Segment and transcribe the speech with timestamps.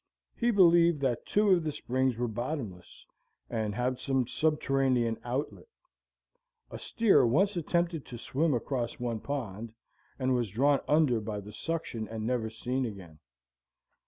[0.35, 3.05] He believed that two of the springs were bottomless,
[3.51, 5.67] and had some subterranean outlet.
[6.71, 9.73] A steer once attempted to swim across one pond,
[10.17, 13.19] and was drawn under by the suction and never seen again.